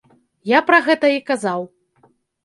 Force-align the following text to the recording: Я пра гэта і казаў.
Я 0.51 0.61
пра 0.69 0.79
гэта 0.87 1.11
і 1.15 1.19
казаў. 1.27 1.61